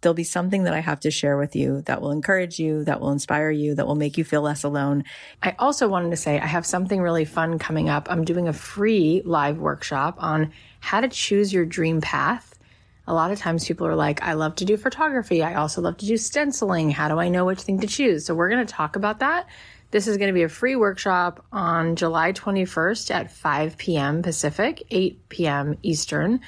[0.00, 3.00] there'll be something that I have to share with you that will encourage you, that
[3.00, 5.04] will inspire you, that will make you feel less alone.
[5.42, 8.10] I also wanted to say I have something really fun coming up.
[8.10, 12.58] I'm doing a free live workshop on how to choose your dream path.
[13.06, 15.42] A lot of times people are like, I love to do photography.
[15.42, 16.90] I also love to do stenciling.
[16.90, 18.24] How do I know which thing to choose?
[18.24, 19.48] So we're going to talk about that.
[19.90, 24.22] This is going to be a free workshop on July 21st at 5 p.m.
[24.22, 25.76] Pacific, 8 p.m.
[25.82, 26.40] Eastern.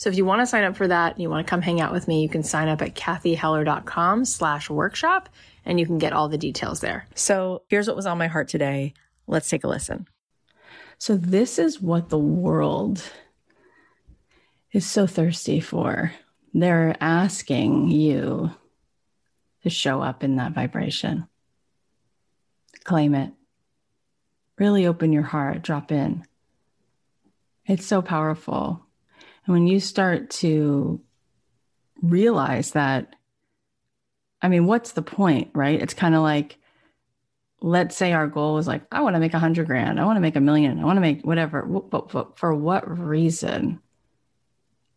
[0.00, 1.78] So if you want to sign up for that and you want to come hang
[1.82, 5.28] out with me, you can sign up at cathyheller.com slash workshop
[5.66, 7.06] and you can get all the details there.
[7.14, 8.94] So here's what was on my heart today.
[9.26, 10.08] Let's take a listen.
[10.96, 13.02] So this is what the world
[14.72, 16.12] is so thirsty for.
[16.54, 18.52] They're asking you
[19.64, 21.26] to show up in that vibration.
[22.84, 23.34] Claim it.
[24.58, 26.24] Really open your heart, drop in.
[27.66, 28.86] It's so powerful.
[29.46, 31.00] And when you start to
[32.02, 33.16] realize that,
[34.42, 35.80] I mean, what's the point, right?
[35.80, 36.58] It's kind of like,
[37.60, 40.16] let's say our goal is like, I want to make a hundred grand, I want
[40.16, 43.80] to make a million, I want to make whatever, but for what reason?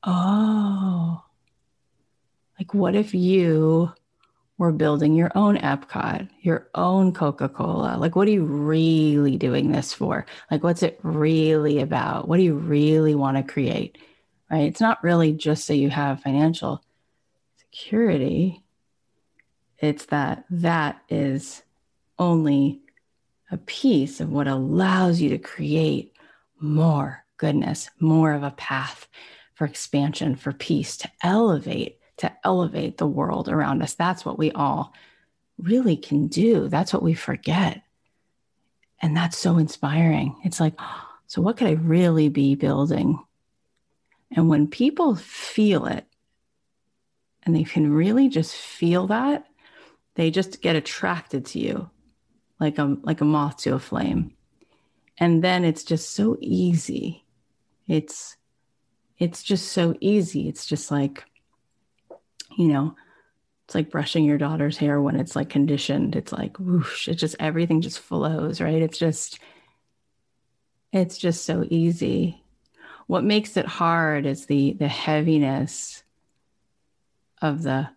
[0.03, 1.24] Oh,
[2.59, 3.92] like what if you
[4.58, 7.97] were building your own Epcot, your own Coca Cola?
[7.97, 10.26] Like, what are you really doing this for?
[10.52, 12.28] Like, what's it really about?
[12.28, 13.97] What do you really want to create?
[14.53, 14.67] Right?
[14.67, 16.84] It's not really just so you have financial
[17.58, 18.61] security.
[19.79, 21.64] It's that that is
[22.20, 22.82] only
[23.50, 26.14] a piece of what allows you to create
[26.59, 29.08] more goodness, more of a path
[29.55, 33.96] for expansion, for peace, to elevate, to elevate the world around us.
[33.96, 34.94] That's what we all
[35.58, 36.67] really can do.
[36.67, 37.82] That's what we forget.
[39.02, 40.35] And that's so inspiring.
[40.44, 40.79] It's like,
[41.26, 43.20] so what could I really be building
[44.35, 46.06] and when people feel it,
[47.44, 49.46] and they can really just feel that,
[50.16, 51.90] they just get attracted to you
[52.59, 54.34] like a like a moth to a flame.
[55.18, 57.26] And then it's just so easy.
[57.88, 58.38] It's
[59.20, 60.47] it's just so easy.
[60.47, 61.26] It's just like
[62.58, 62.96] you know,
[63.66, 66.16] it's like brushing your daughter's hair when it's like conditioned.
[66.16, 68.82] It's like whoosh, it just everything just flows, right?
[68.82, 69.40] It's just
[70.91, 72.42] it's just so easy.
[73.08, 76.03] What makes it hard is the the heaviness
[77.41, 77.90] of the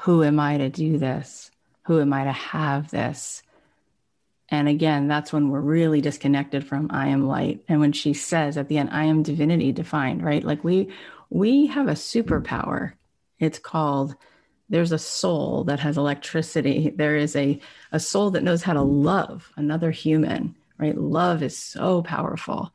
[0.00, 1.50] who am I to do this?
[1.84, 3.42] Who am I to have this?
[4.48, 7.64] And again, that's when we're really disconnected from I am light.
[7.68, 10.44] And when she says at the end, I am divinity defined, right?
[10.44, 10.90] Like we
[11.30, 12.92] we have a superpower.
[13.38, 14.14] It's called
[14.68, 16.92] there's a soul that has electricity.
[16.94, 17.60] There is a,
[17.92, 20.96] a soul that knows how to love another human, right?
[20.96, 22.72] Love is so powerful.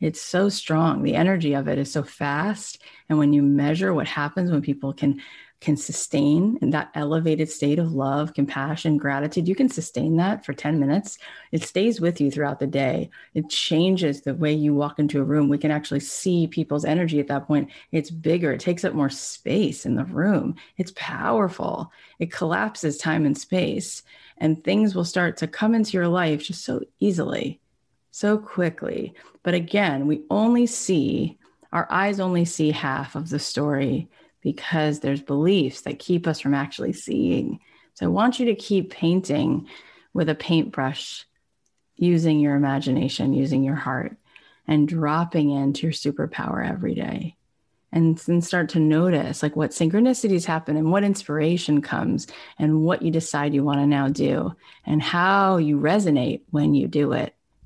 [0.00, 1.02] It's so strong.
[1.02, 2.80] The energy of it is so fast.
[3.08, 5.20] And when you measure what happens when people can
[5.60, 10.52] can sustain in that elevated state of love, compassion, gratitude, you can sustain that for
[10.52, 11.18] 10 minutes.
[11.50, 13.10] It stays with you throughout the day.
[13.34, 15.48] It changes the way you walk into a room.
[15.48, 17.70] We can actually see people's energy at that point.
[17.90, 20.54] It's bigger, it takes up more space in the room.
[20.76, 21.90] It's powerful.
[22.20, 24.04] It collapses time and space,
[24.36, 27.60] and things will start to come into your life just so easily,
[28.18, 29.14] so quickly.
[29.44, 31.38] But again, we only see,
[31.72, 34.08] our eyes only see half of the story
[34.40, 37.60] because there's beliefs that keep us from actually seeing.
[37.94, 39.68] So I want you to keep painting
[40.12, 41.26] with a paintbrush
[41.94, 44.16] using your imagination, using your heart,
[44.66, 47.36] and dropping into your superpower every day.
[47.92, 52.26] And then start to notice like what synchronicities happen and what inspiration comes
[52.58, 56.88] and what you decide you want to now do and how you resonate when you
[56.88, 57.32] do it.